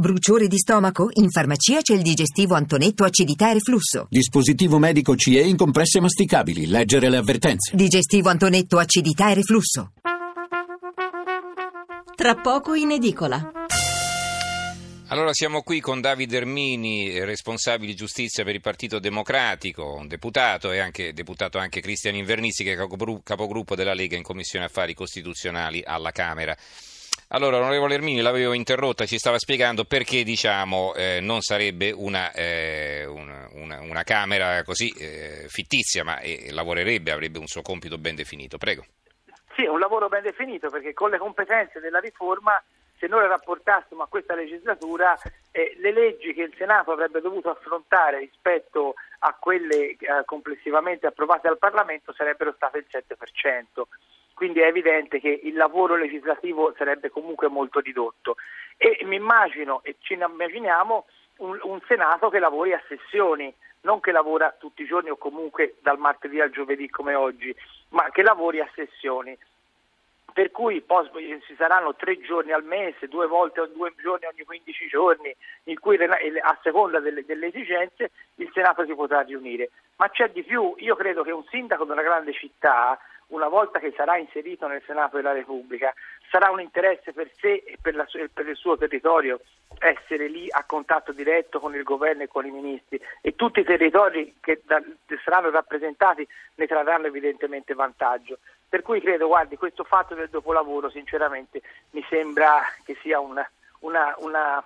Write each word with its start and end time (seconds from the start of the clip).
Bruciore 0.00 0.46
di 0.46 0.58
stomaco? 0.58 1.08
In 1.14 1.28
farmacia 1.28 1.80
c'è 1.80 1.92
il 1.92 2.02
digestivo 2.02 2.54
Antonetto 2.54 3.02
acidità 3.02 3.50
e 3.50 3.54
reflusso. 3.54 4.06
Dispositivo 4.08 4.78
medico 4.78 5.16
CE 5.16 5.40
in 5.40 5.56
compresse 5.56 5.98
masticabili. 5.98 6.68
Leggere 6.68 7.10
le 7.10 7.16
avvertenze. 7.16 7.74
Digestivo 7.74 8.28
Antonetto 8.28 8.78
acidità 8.78 9.28
e 9.32 9.34
reflusso. 9.34 9.94
Tra 12.14 12.36
poco 12.36 12.74
in 12.74 12.92
edicola. 12.92 13.50
Allora 15.08 15.32
siamo 15.32 15.62
qui 15.62 15.80
con 15.80 16.00
Davide 16.00 16.36
Ermini, 16.36 17.18
responsabile 17.24 17.94
giustizia 17.94 18.44
per 18.44 18.54
il 18.54 18.60
Partito 18.60 19.00
Democratico, 19.00 19.94
un 19.94 20.06
deputato 20.06 20.70
e 20.70 20.78
anche 20.78 21.12
deputato 21.12 21.58
anche 21.58 21.80
Cristian 21.80 22.14
Invernizzi 22.14 22.62
che 22.62 22.74
è 22.74 22.76
capogruppo 23.24 23.74
della 23.74 23.94
Lega 23.94 24.14
in 24.14 24.22
Commissione 24.22 24.66
Affari 24.66 24.94
Costituzionali 24.94 25.82
alla 25.84 26.12
Camera. 26.12 26.56
Allora, 27.30 27.58
onorevole 27.58 27.92
Ermini, 27.92 28.22
l'avevo 28.22 28.54
interrotta, 28.54 29.04
ci 29.04 29.18
stava 29.18 29.38
spiegando 29.38 29.84
perché 29.84 30.22
diciamo, 30.22 30.94
eh, 30.94 31.20
non 31.20 31.42
sarebbe 31.42 31.90
una, 31.90 32.32
eh, 32.32 33.04
una, 33.04 33.46
una, 33.52 33.82
una, 33.82 34.02
Camera 34.02 34.62
così 34.64 34.88
eh, 34.98 35.44
fittizia, 35.48 36.04
ma 36.04 36.18
lavorerebbe, 36.52 37.10
avrebbe 37.10 37.38
un 37.38 37.46
suo 37.46 37.60
compito 37.60 37.98
ben 37.98 38.14
definito. 38.14 38.56
Prego. 38.56 38.86
Sì, 39.54 39.66
un 39.66 39.78
lavoro 39.78 40.08
ben 40.08 40.22
definito 40.22 40.70
perché 40.70 40.94
con 40.94 41.10
le 41.10 41.18
competenze 41.18 41.80
della 41.80 41.98
riforma, 41.98 42.62
se 42.96 43.06
noi 43.08 43.26
rapportassimo 43.26 44.04
a 44.04 44.08
questa 44.08 44.34
legislatura, 44.34 45.14
eh, 45.50 45.76
le 45.80 45.92
leggi 45.92 46.32
che 46.32 46.44
il 46.44 46.54
Senato 46.56 46.92
avrebbe 46.92 47.20
dovuto 47.20 47.50
affrontare 47.50 48.20
rispetto 48.20 48.94
a 49.18 49.36
quelle 49.38 49.90
eh, 49.90 49.98
complessivamente 50.24 51.06
approvate 51.06 51.48
dal 51.48 51.58
Parlamento 51.58 52.14
sarebbero 52.14 52.54
state 52.56 52.78
il 52.78 52.86
7% 52.88 53.82
quindi 54.38 54.60
è 54.60 54.66
evidente 54.66 55.18
che 55.18 55.40
il 55.42 55.56
lavoro 55.56 55.96
legislativo 55.96 56.72
sarebbe 56.78 57.10
comunque 57.10 57.48
molto 57.48 57.80
ridotto 57.80 58.36
e 58.76 59.00
mi 59.02 59.16
immagino 59.16 59.80
e 59.82 59.96
ci 59.98 60.12
immaginiamo 60.12 61.06
un, 61.38 61.58
un 61.60 61.80
Senato 61.88 62.28
che 62.28 62.38
lavori 62.38 62.72
a 62.72 62.80
sessioni, 62.86 63.52
non 63.80 63.98
che 63.98 64.12
lavora 64.12 64.54
tutti 64.56 64.82
i 64.82 64.86
giorni 64.86 65.10
o 65.10 65.16
comunque 65.16 65.74
dal 65.80 65.98
martedì 65.98 66.40
al 66.40 66.50
giovedì 66.50 66.88
come 66.88 67.16
oggi, 67.16 67.52
ma 67.88 68.10
che 68.10 68.22
lavori 68.22 68.60
a 68.60 68.70
sessioni. 68.76 69.36
Per 70.32 70.52
cui 70.52 70.82
poi 70.82 71.10
ci 71.44 71.56
saranno 71.56 71.96
tre 71.96 72.20
giorni 72.20 72.52
al 72.52 72.62
mese, 72.62 73.08
due 73.08 73.26
volte 73.26 73.62
o 73.62 73.66
due 73.66 73.92
giorni 74.00 74.26
ogni 74.26 74.44
15 74.44 74.86
giorni, 74.86 75.34
in 75.64 75.80
cui 75.80 76.00
a 76.00 76.58
seconda 76.62 77.00
delle, 77.00 77.24
delle 77.24 77.48
esigenze 77.48 78.12
il 78.36 78.48
Senato 78.54 78.84
si 78.84 78.94
potrà 78.94 79.22
riunire. 79.22 79.70
Ma 79.96 80.08
c'è 80.10 80.30
di 80.30 80.44
più, 80.44 80.74
io 80.76 80.94
credo 80.94 81.24
che 81.24 81.32
un 81.32 81.42
sindaco 81.50 81.84
di 81.84 81.90
una 81.90 82.02
grande 82.02 82.32
città 82.32 82.96
una 83.28 83.48
volta 83.48 83.78
che 83.78 83.92
sarà 83.96 84.16
inserito 84.16 84.66
nel 84.66 84.82
Senato 84.86 85.16
della 85.16 85.32
Repubblica, 85.32 85.92
sarà 86.30 86.50
un 86.50 86.60
interesse 86.60 87.12
per 87.12 87.30
sé 87.38 87.62
e 87.66 87.76
per, 87.80 87.94
la, 87.94 88.06
per, 88.32 88.48
il 88.48 88.56
suo 88.56 88.76
territorio 88.76 89.40
essere 89.78 90.28
lì 90.28 90.46
a 90.50 90.64
contatto 90.64 91.12
diretto 91.12 91.60
con 91.60 91.74
il 91.74 91.82
governo 91.82 92.22
e 92.22 92.28
con 92.28 92.46
i 92.46 92.50
ministri 92.50 93.00
e 93.20 93.34
tutti 93.34 93.60
i 93.60 93.64
territori 93.64 94.36
che 94.40 94.62
da, 94.64 94.82
saranno 95.24 95.50
rappresentati 95.50 96.26
ne 96.54 96.66
trarranno 96.66 97.06
evidentemente 97.06 97.74
vantaggio. 97.74 98.38
Per 98.68 98.82
cui 98.82 99.00
credo, 99.00 99.28
guardi, 99.28 99.56
questo 99.56 99.84
fatto 99.84 100.14
del 100.14 100.28
dopolavoro 100.28 100.90
sinceramente 100.90 101.62
mi 101.90 102.04
sembra 102.08 102.62
che 102.84 102.96
sia 103.00 103.18
una, 103.20 103.48
una, 103.80 104.14
una, 104.18 104.62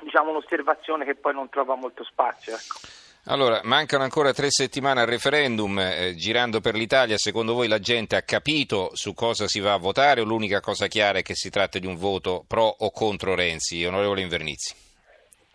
diciamo, 0.00 0.30
un'osservazione 0.30 1.04
che 1.04 1.14
poi 1.14 1.34
non 1.34 1.48
trova 1.48 1.74
molto 1.74 2.04
spazio. 2.04 2.54
Ecco. 2.54 3.05
Allora, 3.28 3.60
mancano 3.64 4.04
ancora 4.04 4.32
tre 4.32 4.46
settimane 4.50 5.00
al 5.00 5.08
referendum, 5.08 5.76
eh, 5.80 6.14
girando 6.14 6.60
per 6.60 6.74
l'Italia, 6.74 7.16
secondo 7.16 7.54
voi 7.54 7.66
la 7.66 7.80
gente 7.80 8.14
ha 8.14 8.22
capito 8.22 8.90
su 8.92 9.14
cosa 9.14 9.48
si 9.48 9.58
va 9.58 9.72
a 9.72 9.78
votare 9.78 10.20
o 10.20 10.24
l'unica 10.24 10.60
cosa 10.60 10.86
chiara 10.86 11.18
è 11.18 11.22
che 11.22 11.34
si 11.34 11.50
tratta 11.50 11.80
di 11.80 11.88
un 11.88 11.96
voto 11.96 12.44
pro 12.46 12.62
o 12.62 12.92
contro 12.92 13.34
Renzi? 13.34 13.84
Onorevole 13.84 14.20
Invernizi. 14.20 14.76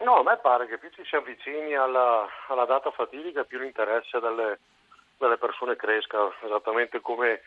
No, 0.03 0.15
a 0.15 0.23
me 0.23 0.37
pare 0.41 0.67
che 0.67 0.79
più 0.79 0.89
ci 0.89 1.03
si 1.05 1.15
avvicini 1.15 1.73
alla, 1.73 2.27
alla 2.49 2.65
data 2.65 2.91
fatidica, 2.91 3.45
più 3.45 3.59
l'interesse 3.59 4.19
delle, 4.19 4.59
delle, 5.17 5.37
persone 5.37 5.77
cresca, 5.77 6.29
esattamente 6.43 6.99
come 6.99 7.39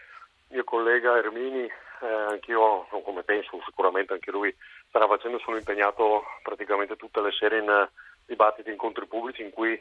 mio 0.49 0.65
collega 0.65 1.19
Ermini, 1.19 1.65
eh, 1.67 2.07
anch'io, 2.31 2.87
come 3.05 3.25
penso 3.25 3.61
sicuramente 3.67 4.15
anche 4.15 4.31
lui, 4.31 4.57
starà 4.89 5.07
facendo, 5.07 5.39
sono 5.41 5.59
impegnato 5.59 6.25
praticamente 6.43 6.97
tutte 6.97 7.21
le 7.21 7.33
sere 7.33 7.59
in 7.59 7.89
dibattiti, 8.25 8.71
incontri 8.71 9.07
pubblici 9.07 9.43
in 9.43 9.51
cui 9.51 9.79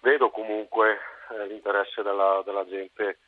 vedo 0.00 0.30
comunque 0.30 0.98
eh, 1.30 1.46
l'interesse 1.46 2.02
della, 2.02 2.42
della 2.44 2.66
gente 2.66 3.18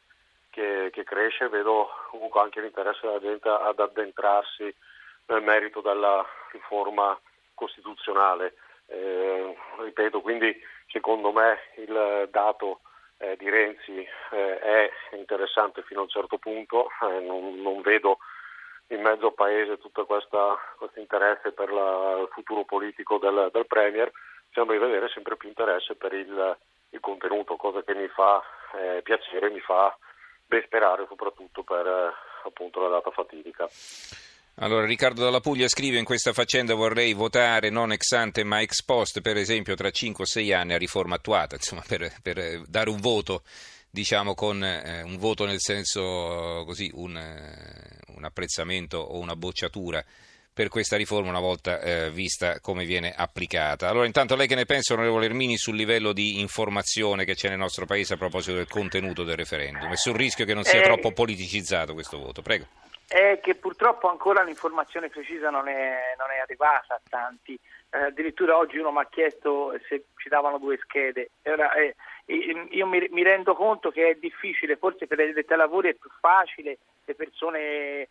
che, 0.50 0.90
che, 0.92 1.04
cresce, 1.04 1.48
vedo 1.48 1.88
comunque 2.10 2.40
anche 2.40 2.60
l'interesse 2.60 3.06
della 3.06 3.20
gente 3.20 3.48
ad 3.48 3.78
addentrarsi 3.78 4.74
nel 5.26 5.42
merito 5.42 5.80
della 5.80 6.24
riforma 6.50 7.18
costituzionale. 7.54 8.54
Eh, 8.86 9.56
ripeto, 9.78 10.20
quindi 10.20 10.54
secondo 10.88 11.32
me 11.32 11.58
il 11.76 12.28
dato 12.30 12.80
eh, 13.18 13.36
di 13.36 13.48
Renzi 13.48 14.06
eh, 14.32 14.58
è 14.58 14.90
interessante 15.12 15.82
fino 15.82 16.00
a 16.00 16.02
un 16.02 16.08
certo 16.08 16.38
punto, 16.38 16.88
eh, 17.02 17.20
non, 17.20 17.62
non, 17.62 17.80
vedo 17.80 18.18
in 18.88 19.00
mezzo 19.00 19.30
Paese 19.30 19.78
tutto 19.78 20.04
questo 20.04 20.58
interesse 20.96 21.52
per 21.52 21.72
la, 21.72 22.18
il 22.20 22.28
futuro 22.32 22.64
politico 22.64 23.18
del, 23.18 23.48
del 23.52 23.66
Premier 23.66 24.10
sembra 24.52 24.76
di 24.76 24.82
vedere 24.84 25.08
sempre 25.08 25.36
più 25.36 25.48
interesse 25.48 25.94
per 25.94 26.12
il, 26.12 26.56
il 26.90 27.00
contenuto, 27.00 27.56
cosa 27.56 27.82
che 27.82 27.94
mi 27.94 28.08
fa 28.08 28.42
eh, 28.74 29.02
piacere, 29.02 29.50
mi 29.50 29.60
fa 29.60 29.96
ben 30.46 30.62
sperare 30.64 31.06
soprattutto 31.08 31.62
per 31.62 31.86
eh, 31.86 32.12
appunto 32.44 32.80
la 32.80 32.88
data 32.88 33.10
fatidica. 33.10 33.68
Allora, 34.56 34.84
Riccardo 34.84 35.22
Dalla 35.22 35.40
Puglia 35.40 35.66
scrive 35.66 35.96
in 35.96 36.04
questa 36.04 36.34
faccenda 36.34 36.74
vorrei 36.74 37.14
votare 37.14 37.70
non 37.70 37.90
ex 37.90 38.12
ante 38.12 38.44
ma 38.44 38.60
ex 38.60 38.82
post, 38.82 39.22
per 39.22 39.38
esempio 39.38 39.74
tra 39.74 39.90
5 39.90 40.24
o 40.24 40.26
6 40.26 40.52
anni 40.52 40.74
a 40.74 40.78
riforma 40.78 41.14
attuata, 41.14 41.56
insomma, 41.56 41.82
per, 41.86 42.12
per 42.22 42.60
dare 42.66 42.90
un 42.90 43.00
voto, 43.00 43.42
diciamo 43.90 44.34
con 44.34 44.62
eh, 44.62 45.02
un 45.02 45.16
voto 45.16 45.46
nel 45.46 45.60
senso 45.60 46.64
così, 46.66 46.90
un, 46.94 47.16
eh, 47.16 48.14
un 48.14 48.24
apprezzamento 48.24 48.98
o 48.98 49.18
una 49.18 49.36
bocciatura 49.36 50.04
per 50.54 50.68
questa 50.68 50.96
riforma 50.96 51.30
una 51.30 51.40
volta 51.40 51.80
eh, 51.80 52.10
vista 52.10 52.60
come 52.60 52.84
viene 52.84 53.14
applicata. 53.16 53.88
Allora 53.88 54.06
intanto 54.06 54.36
lei 54.36 54.46
che 54.46 54.54
ne 54.54 54.66
pensa, 54.66 54.92
onorevole 54.92 55.26
Ermini, 55.26 55.56
sul 55.56 55.76
livello 55.76 56.12
di 56.12 56.40
informazione 56.40 57.24
che 57.24 57.34
c'è 57.34 57.48
nel 57.48 57.58
nostro 57.58 57.86
Paese 57.86 58.14
a 58.14 58.18
proposito 58.18 58.56
del 58.56 58.68
contenuto 58.68 59.24
del 59.24 59.36
referendum 59.36 59.90
e 59.90 59.96
sul 59.96 60.14
rischio 60.14 60.44
che 60.44 60.54
non 60.54 60.64
sia 60.64 60.80
eh, 60.80 60.82
troppo 60.82 61.12
politicizzato 61.12 61.94
questo 61.94 62.18
voto? 62.18 62.42
Prego. 62.42 62.66
È 63.08 63.40
che 63.42 63.54
purtroppo 63.54 64.08
ancora 64.08 64.42
l'informazione 64.42 65.08
precisa 65.08 65.50
non 65.50 65.68
è, 65.68 66.14
non 66.16 66.30
è 66.34 66.40
arrivata 66.40 66.94
a 66.94 67.00
tanti. 67.08 67.58
Eh, 67.90 68.04
addirittura 68.04 68.56
oggi 68.56 68.78
uno 68.78 68.90
mi 68.90 69.00
ha 69.00 69.08
chiesto 69.10 69.78
se 69.86 70.04
ci 70.16 70.28
davano 70.28 70.58
due 70.58 70.78
schede. 70.82 71.32
Ora, 71.44 71.74
eh, 71.74 71.94
io 72.26 72.86
mi, 72.86 73.06
mi, 73.10 73.22
rendo 73.22 73.54
conto 73.54 73.90
che 73.90 74.08
è 74.08 74.14
difficile, 74.14 74.76
forse 74.76 75.06
per 75.06 75.18
i 75.20 75.34
lavori 75.56 75.90
è 75.90 75.94
più 75.94 76.08
facile, 76.20 76.78
le 77.04 77.14
persone 77.14 77.58
eh, 77.58 78.08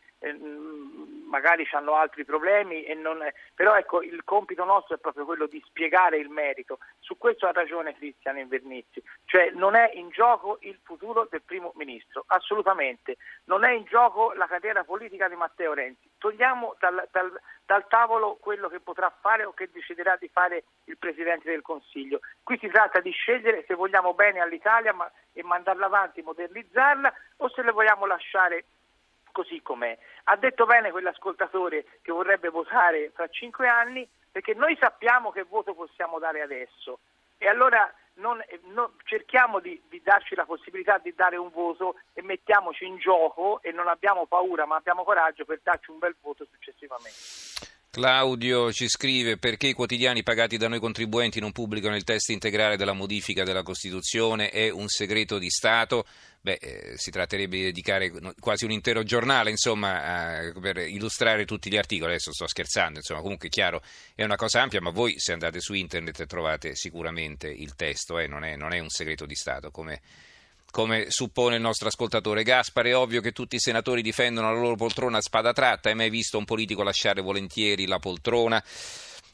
magari 1.32 1.68
hanno 1.72 1.96
altri 1.96 2.26
problemi, 2.26 2.86
non, 2.96 3.26
però 3.56 3.76
ecco, 3.76 4.04
il 4.04 4.24
compito 4.26 4.66
nostro 4.66 4.96
è 4.96 5.00
proprio 5.00 5.26
quello 5.26 5.48
di 5.48 5.64
spiegare 5.66 6.18
il 6.18 6.30
merito. 6.30 6.78
Su 7.00 7.18
questo 7.18 7.48
ha 7.48 7.52
ragione 7.52 7.96
Cristian 7.96 8.38
Invernizzi, 8.38 9.02
cioè 9.26 9.50
non 9.52 9.76
è 9.76 9.92
in 9.94 10.10
gioco 10.10 10.58
il 10.62 10.78
futuro 10.84 11.28
del 11.32 11.42
primo 11.42 11.72
ministro, 11.76 12.26
assolutamente, 12.28 13.16
non 13.46 13.64
è 13.64 13.72
in 13.72 13.86
gioco 13.86 14.34
la 14.34 14.46
carriera 14.46 14.84
politica 14.84 15.30
di 15.30 15.36
Matteo 15.36 15.74
Renzi. 15.74 16.10
Togliamo 16.18 16.76
dal, 16.80 17.08
dal, 17.12 17.32
dal 17.66 17.88
tavolo 17.88 18.36
quello 18.36 18.68
che 18.68 18.82
potrà 18.82 19.12
fare 19.22 19.46
o 19.46 19.54
che 19.54 19.70
deciderà 19.72 20.18
di 20.18 20.28
fare 20.28 20.66
il 20.86 20.98
Presidente 20.98 21.50
del 21.50 21.62
Consiglio. 21.62 22.20
Qui 22.44 22.58
si 22.60 22.68
tratta 22.68 23.00
di 23.00 23.12
scegliere 23.12 23.64
se 23.66 23.74
vogliamo 23.74 24.14
bene 24.14 24.42
all'Italia 24.42 24.94
ma, 24.94 25.10
e 25.32 25.42
mandarla 25.44 25.86
avanti, 25.86 26.22
modernizzarla 26.22 27.14
o 27.38 27.50
se 27.50 27.64
le 27.64 27.72
vogliamo 27.72 28.06
lasciare 28.06 28.66
così 29.32 29.62
com'è. 29.62 29.98
Ha 30.26 30.36
detto 30.36 30.66
bene 30.66 30.92
quell'ascoltatore 30.92 31.86
che 32.02 32.12
vorrebbe 32.12 32.50
votare 32.50 33.12
fra 33.14 33.28
cinque 33.28 33.68
anni 33.68 34.08
perché 34.32 34.54
noi 34.54 34.78
sappiamo 34.80 35.32
che 35.32 35.44
voto 35.44 35.74
possiamo 35.74 36.20
dare 36.20 36.42
adesso 36.42 37.00
e 37.38 37.48
allora 37.48 37.92
non, 38.16 38.40
non, 38.74 38.92
cerchiamo 39.04 39.60
di, 39.60 39.82
di, 39.90 40.02
darci 40.04 40.36
la 40.36 40.46
possibilità 40.46 40.98
di 41.00 41.14
dare 41.16 41.38
un 41.38 41.50
voto 41.50 41.96
e 42.14 42.22
mettiamoci 42.22 42.86
in 42.86 42.98
gioco 42.98 43.62
e 43.62 43.72
non 43.72 43.88
abbiamo 43.88 44.26
paura 44.26 44.66
ma 44.66 44.76
abbiamo 44.76 45.04
coraggio 45.04 45.46
per 45.46 45.60
darci 45.64 45.92
un 45.92 46.00
bel 46.00 46.16
voto 46.22 46.46
successivamente. 46.52 47.71
Claudio 47.92 48.72
ci 48.72 48.88
scrive 48.88 49.36
perché 49.36 49.68
i 49.68 49.74
quotidiani 49.74 50.24
pagati 50.24 50.56
da 50.56 50.70
noi 50.70 50.80
contribuenti 50.80 51.42
non 51.42 51.52
pubblicano 51.52 51.98
il 51.98 52.06
testo 52.06 52.32
integrale 52.32 52.78
della 52.78 52.94
modifica 52.94 53.44
della 53.44 53.64
Costituzione, 53.64 54.50
è 54.50 54.70
un 54.70 54.88
segreto 54.88 55.38
di 55.38 55.50
Stato. 55.50 56.06
Beh, 56.40 56.58
eh, 56.62 56.94
si 56.96 57.12
tratterebbe 57.12 57.58
di 57.58 57.64
dedicare 57.64 58.10
quasi 58.40 58.64
un 58.64 58.72
intero 58.72 59.04
giornale, 59.04 59.50
insomma, 59.50 60.04
a, 60.04 60.52
per 60.62 60.78
illustrare 60.78 61.44
tutti 61.44 61.70
gli 61.70 61.76
articoli. 61.76 62.12
Adesso 62.12 62.32
sto 62.32 62.48
scherzando, 62.48 63.00
insomma, 63.00 63.20
comunque 63.20 63.50
è 63.50 63.52
chiaro, 63.52 63.84
è 64.16 64.24
una 64.24 64.38
cosa 64.38 64.62
ampia, 64.62 64.80
ma 64.80 64.92
voi 64.92 65.20
se 65.20 65.34
andate 65.34 65.60
su 65.60 65.74
internet 65.74 66.26
trovate 66.28 66.76
sicuramente 66.76 67.50
il 67.50 67.76
testo, 67.76 68.20
eh, 68.20 68.26
non, 68.26 68.46
è, 68.46 68.56
non 68.56 68.72
è 68.72 68.80
un 68.80 68.90
segreto 68.90 69.26
di 69.26 69.36
Stato, 69.36 69.70
come 69.70 70.00
come 70.72 71.12
suppone 71.12 71.56
il 71.56 71.62
nostro 71.62 71.88
ascoltatore 71.88 72.44
Gaspar, 72.44 72.86
è 72.86 72.96
ovvio 72.96 73.22
che 73.22 73.32
tutti 73.32 73.56
i 73.56 73.60
senatori 73.60 74.02
difendono 74.02 74.52
la 74.52 74.60
loro 74.60 74.76
poltrona 74.76 75.18
a 75.18 75.22
spada 75.22 75.54
tratta. 75.54 75.90
Hai 75.90 75.96
mai 75.96 76.10
visto 76.10 76.38
un 76.38 76.46
politico 76.46 76.82
lasciare 76.82 77.22
volentieri 77.22 77.86
la 77.86 78.00
poltrona? 78.00 78.64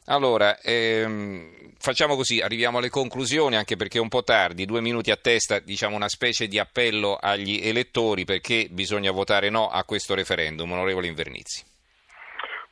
Allora, 0.06 0.58
ehm, 0.60 1.72
facciamo 1.78 2.16
così, 2.16 2.40
arriviamo 2.40 2.78
alle 2.78 2.88
conclusioni 2.88 3.56
anche 3.56 3.76
perché 3.76 3.98
è 3.98 4.00
un 4.00 4.08
po' 4.08 4.24
tardi, 4.24 4.64
due 4.64 4.80
minuti 4.80 5.10
a 5.10 5.16
testa, 5.16 5.58
diciamo 5.58 5.94
una 5.94 6.08
specie 6.08 6.46
di 6.46 6.58
appello 6.58 7.18
agli 7.20 7.60
elettori 7.62 8.24
perché 8.24 8.68
bisogna 8.70 9.10
votare 9.10 9.50
no 9.50 9.68
a 9.68 9.84
questo 9.84 10.14
referendum, 10.14 10.72
onorevole 10.72 11.06
Invernizzi. 11.06 11.64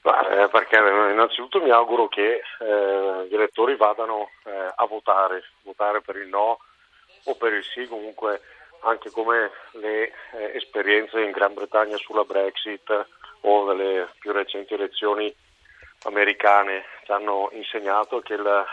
Eh, 0.02 0.48
perché 0.50 0.76
innanzitutto 0.78 1.60
mi 1.60 1.70
auguro 1.70 2.08
che 2.08 2.40
eh, 2.60 3.26
gli 3.28 3.34
elettori 3.34 3.76
vadano 3.76 4.30
eh, 4.44 4.72
a 4.74 4.86
votare, 4.86 5.42
votare 5.62 6.00
per 6.00 6.16
il 6.16 6.28
no 6.28 6.58
o 7.24 7.34
per 7.34 7.52
il 7.52 7.64
sì, 7.64 7.86
comunque 7.86 8.40
anche 8.86 9.10
come 9.10 9.50
le 9.72 10.12
eh, 10.32 10.52
esperienze 10.54 11.20
in 11.20 11.32
Gran 11.32 11.54
Bretagna 11.54 11.96
sulla 11.96 12.24
Brexit 12.24 13.06
o 13.40 13.66
nelle 13.66 14.08
più 14.18 14.32
recenti 14.32 14.74
elezioni 14.74 15.34
americane 16.04 16.84
ci 17.04 17.10
hanno 17.10 17.48
insegnato 17.52 18.20
che 18.20 18.34
il, 18.34 18.64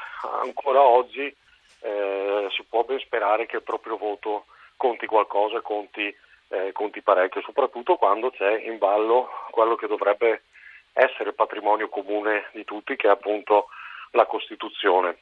ancora 0.42 0.82
oggi 0.82 1.36
eh, 1.82 2.48
si 2.52 2.64
può 2.70 2.84
ben 2.84 3.00
sperare 3.00 3.46
che 3.46 3.58
il 3.58 3.64
proprio 3.64 3.98
voto 3.98 4.46
conti 4.78 5.06
qualcosa, 5.06 5.62
conti, 5.62 6.16
eh, 6.50 6.72
conti 6.74 7.02
parecchio, 7.02 7.42
soprattutto 7.42 7.96
quando 7.96 8.30
c'è 8.30 8.62
in 8.62 8.78
ballo 8.78 9.30
quello 9.50 9.76
che 9.76 9.88
dovrebbe 9.88 10.44
essere 10.94 11.34
patrimonio 11.34 11.90
comune 11.90 12.50
di 12.52 12.64
tutti, 12.66 12.96
che 12.96 13.08
è 13.08 13.12
appunto 13.12 13.68
la 14.12 14.26
Costituzione. 14.26 15.18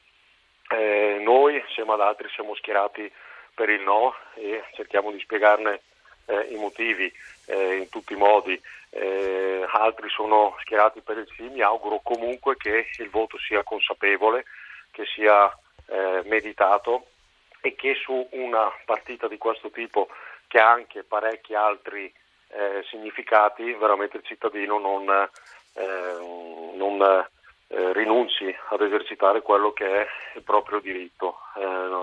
Eh, 0.68 1.18
noi, 1.20 1.56
insieme 1.56 1.94
ad 1.94 2.00
altri, 2.00 2.28
siamo 2.34 2.54
schierati 2.54 3.10
per 3.54 3.68
il 3.68 3.82
no 3.82 4.14
e 4.34 4.62
cerchiamo 4.74 5.10
di 5.10 5.20
spiegarne 5.20 5.80
eh, 6.26 6.48
i 6.50 6.56
motivi 6.56 7.12
eh, 7.46 7.76
in 7.76 7.88
tutti 7.88 8.12
i 8.12 8.16
modi. 8.16 8.60
Eh, 8.90 9.64
altri 9.72 10.08
sono 10.10 10.54
schierati 10.60 11.00
per 11.00 11.18
il 11.18 11.28
sì, 11.34 11.44
mi 11.44 11.62
auguro 11.62 12.00
comunque 12.02 12.56
che 12.56 12.88
il 12.98 13.08
voto 13.08 13.38
sia 13.38 13.62
consapevole, 13.62 14.44
che 14.90 15.04
sia 15.06 15.50
eh, 15.86 16.22
meditato 16.24 17.06
e 17.60 17.74
che 17.74 17.94
su 17.94 18.26
una 18.32 18.70
partita 18.84 19.28
di 19.28 19.38
questo 19.38 19.70
tipo, 19.70 20.08
che 20.46 20.58
ha 20.58 20.70
anche 20.70 21.04
parecchi 21.04 21.54
altri 21.54 22.12
eh, 22.48 22.84
significati, 22.90 23.72
veramente 23.72 24.18
il 24.18 24.24
cittadino 24.24 24.78
non, 24.78 25.08
eh, 25.08 26.74
non 26.74 27.26
rinunci 27.92 28.54
ad 28.68 28.82
esercitare 28.82 29.40
quello 29.40 29.72
che 29.72 30.02
è 30.02 30.06
il 30.34 30.42
proprio 30.42 30.78
diritto. 30.80 31.38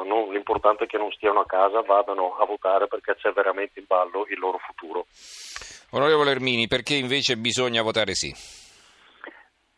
Non, 0.04 0.32
l'importante 0.32 0.86
è 0.86 0.88
che 0.88 0.98
non 0.98 1.12
stiano 1.12 1.42
a 1.42 1.46
casa, 1.46 1.82
vadano 1.82 2.36
a 2.38 2.46
votare 2.46 2.88
perché 2.88 3.16
c'è 3.16 3.32
veramente 3.32 3.80
in 3.80 3.86
ballo 3.88 4.26
il 4.30 4.40
loro 4.40 4.58
futuro. 4.60 5.06
Onorevole 5.92 6.32
Ermini, 6.32 6.68
perché 6.68 6.96
invece 6.96 7.38
bisogna 7.38 7.82
votare 7.82 8.14
sì? 8.14 8.34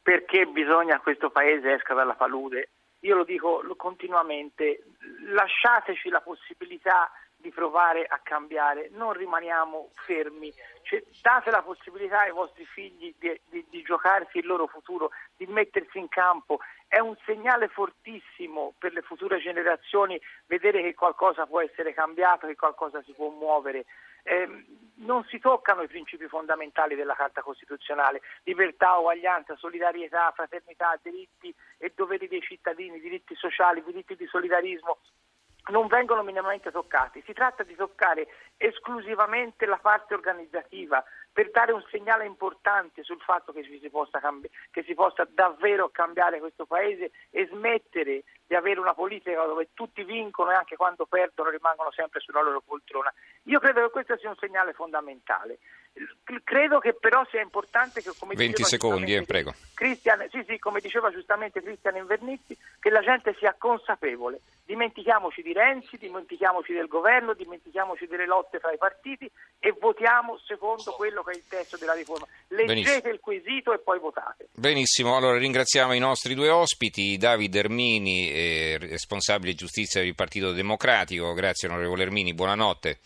Perché 0.01 0.45
bisogna 0.45 0.95
che 0.95 1.01
questo 1.03 1.29
Paese 1.29 1.73
esca 1.73 1.93
dalla 1.93 2.15
palude? 2.15 2.69
Io 3.01 3.15
lo 3.15 3.23
dico 3.23 3.63
continuamente, 3.77 4.83
lasciateci 5.25 6.09
la 6.09 6.21
possibilità 6.21 7.09
di 7.41 7.49
provare 7.49 8.05
a 8.05 8.19
cambiare, 8.23 8.89
non 8.93 9.11
rimaniamo 9.13 9.89
fermi, 9.93 10.53
cioè, 10.83 11.03
date 11.21 11.51
la 11.51 11.61
possibilità 11.61 12.21
ai 12.21 12.31
vostri 12.31 12.65
figli 12.65 13.13
di, 13.17 13.41
di, 13.49 13.65
di, 13.69 13.81
giocarsi 13.81 14.37
il 14.37 14.45
loro 14.45 14.67
futuro, 14.67 15.11
di 15.35 15.45
mettersi 15.47 15.97
in 15.97 16.07
campo. 16.07 16.59
È 16.87 16.99
un 16.99 17.15
segnale 17.25 17.67
fortissimo 17.67 18.73
per 18.77 18.93
le 18.93 19.01
future 19.01 19.39
generazioni 19.39 20.19
vedere 20.45 20.81
che 20.81 20.93
qualcosa 20.93 21.45
può 21.45 21.61
essere 21.61 21.93
cambiato, 21.93 22.47
che 22.47 22.55
qualcosa 22.55 23.01
si 23.03 23.13
può 23.13 23.29
muovere. 23.29 23.85
Eh, 24.23 24.47
non 25.01 25.25
si 25.29 25.39
toccano 25.39 25.81
i 25.81 25.87
principi 25.87 26.27
fondamentali 26.27 26.95
della 26.95 27.15
Carta 27.15 27.41
Costituzionale, 27.41 28.21
libertà, 28.43 28.97
uguaglianza, 28.97 29.55
solidarietà, 29.55 30.31
fraternità, 30.35 30.99
diritti 31.01 31.53
e 31.77 31.91
doveri 31.95 32.27
dei 32.27 32.41
cittadini, 32.41 32.99
diritti 32.99 33.33
sociali, 33.35 33.83
diritti 33.83 34.15
di 34.15 34.27
solidarismo 34.27 34.99
non 35.69 35.87
vengono 35.87 36.23
minimamente 36.23 36.71
toccati. 36.71 37.21
Si 37.25 37.33
tratta 37.33 37.63
di 37.63 37.75
toccare 37.75 38.27
esclusivamente 38.57 39.65
la 39.65 39.77
parte 39.77 40.13
organizzativa 40.13 41.03
per 41.31 41.49
dare 41.51 41.71
un 41.71 41.83
segnale 41.89 42.25
importante 42.25 43.03
sul 43.03 43.21
fatto 43.21 43.53
che 43.53 43.63
si, 43.63 43.89
possa, 43.89 44.19
cambi- 44.19 44.49
che 44.69 44.83
si 44.83 44.93
possa 44.93 45.27
davvero 45.29 45.89
cambiare 45.89 46.39
questo 46.39 46.65
Paese 46.65 47.11
e 47.29 47.47
smettere 47.47 48.23
di 48.45 48.55
avere 48.55 48.81
una 48.81 48.93
politica 48.93 49.45
dove 49.45 49.69
tutti 49.73 50.03
vincono 50.03 50.51
e 50.51 50.55
anche 50.55 50.75
quando 50.75 51.05
perdono 51.05 51.49
rimangono 51.49 51.91
sempre 51.91 52.19
sulla 52.19 52.41
loro 52.41 52.59
poltrona. 52.59 53.11
Io 53.43 53.59
credo 53.59 53.81
che 53.83 53.91
questo 53.91 54.17
sia 54.17 54.29
un 54.29 54.35
segnale 54.35 54.73
fondamentale. 54.73 55.59
Credo 56.43 56.79
che 56.79 56.93
però 56.93 57.25
sia 57.29 57.41
importante 57.41 58.01
che, 58.01 58.11
come 58.17 58.35
20 58.35 58.63
secondi, 58.63 59.13
eh, 59.13 59.23
prego. 59.23 59.53
Cristian, 59.73 60.27
sì, 60.29 60.43
sì, 60.47 60.59
come 60.59 60.79
diceva 60.79 61.11
giustamente 61.11 61.61
Cristian 61.61 61.97
Invernizzi, 61.97 62.57
che 62.79 62.89
la 62.89 63.01
gente 63.01 63.35
sia 63.37 63.55
consapevole. 63.57 64.41
Dimentichiamoci 64.65 65.41
di 65.41 65.53
Renzi, 65.53 65.97
dimentichiamoci 65.97 66.71
del 66.73 66.87
governo, 66.87 67.33
dimentichiamoci 67.33 68.07
delle 68.07 68.25
lotte 68.25 68.59
fra 68.59 68.71
i 68.71 68.77
partiti 68.77 69.29
e 69.59 69.75
votiamo 69.77 70.37
secondo 70.37 70.91
quello 70.91 71.20
che 71.23 71.31
è 71.31 71.35
il 71.35 71.43
testo 71.47 71.77
della 71.77 71.93
riforma. 71.93 72.27
Leggete 72.47 72.73
Benissimo. 72.73 73.13
il 73.13 73.19
quesito 73.19 73.73
e 73.73 73.79
poi 73.79 73.99
votate. 73.99 74.47
Benissimo, 74.53 75.15
allora 75.15 75.37
ringraziamo 75.37 75.93
i 75.93 75.99
nostri 75.99 76.33
due 76.33 76.49
ospiti, 76.49 77.17
Davide 77.17 77.59
Ermini, 77.59 78.31
eh, 78.31 78.77
responsabile 78.79 79.53
giustizia 79.53 80.01
del 80.01 80.15
Partito 80.15 80.51
Democratico. 80.51 81.33
Grazie 81.33 81.67
onorevole 81.67 82.03
Ermini, 82.03 82.33
buonanotte. 82.33 82.99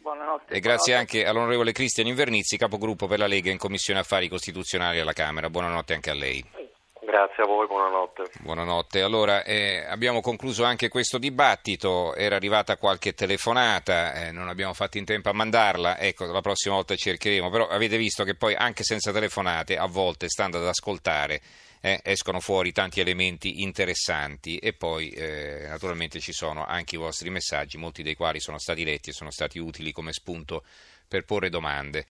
Buonanotte. 0.00 0.54
E 0.54 0.60
grazie 0.60 0.92
buonanotte. 0.92 1.18
anche 1.18 1.28
all'onorevole 1.28 1.72
Cristian 1.72 2.06
Invernizzi, 2.06 2.56
capogruppo 2.56 3.06
per 3.06 3.18
la 3.18 3.26
Lega 3.26 3.50
in 3.50 3.58
Commissione 3.58 4.00
Affari 4.00 4.28
Costituzionali 4.28 5.00
alla 5.00 5.12
Camera. 5.12 5.50
Buonanotte 5.50 5.94
anche 5.94 6.10
a 6.10 6.14
lei. 6.14 6.67
Grazie 7.08 7.44
a 7.44 7.46
voi, 7.46 7.66
buonanotte. 7.66 8.24
Buonanotte. 8.40 9.00
Allora, 9.00 9.42
eh, 9.42 9.82
abbiamo 9.88 10.20
concluso 10.20 10.64
anche 10.64 10.90
questo 10.90 11.16
dibattito, 11.16 12.14
era 12.14 12.36
arrivata 12.36 12.76
qualche 12.76 13.14
telefonata, 13.14 14.12
eh, 14.12 14.30
non 14.30 14.48
abbiamo 14.48 14.74
fatto 14.74 14.98
in 14.98 15.06
tempo 15.06 15.30
a 15.30 15.32
mandarla, 15.32 15.98
ecco, 15.98 16.26
la 16.26 16.42
prossima 16.42 16.74
volta 16.74 16.94
cercheremo, 16.94 17.48
però 17.48 17.66
avete 17.66 17.96
visto 17.96 18.24
che 18.24 18.34
poi 18.34 18.54
anche 18.54 18.84
senza 18.84 19.10
telefonate, 19.10 19.78
a 19.78 19.86
volte, 19.86 20.28
stando 20.28 20.58
ad 20.58 20.66
ascoltare, 20.66 21.40
eh, 21.80 21.98
escono 22.04 22.40
fuori 22.40 22.72
tanti 22.72 23.00
elementi 23.00 23.62
interessanti 23.62 24.58
e 24.58 24.74
poi 24.74 25.08
eh, 25.08 25.64
naturalmente 25.66 26.20
ci 26.20 26.32
sono 26.32 26.66
anche 26.66 26.96
i 26.96 26.98
vostri 26.98 27.30
messaggi, 27.30 27.78
molti 27.78 28.02
dei 28.02 28.16
quali 28.16 28.38
sono 28.38 28.58
stati 28.58 28.84
letti 28.84 29.08
e 29.08 29.14
sono 29.14 29.30
stati 29.30 29.58
utili 29.58 29.92
come 29.92 30.12
spunto 30.12 30.62
per 31.08 31.24
porre 31.24 31.48
domande. 31.48 32.04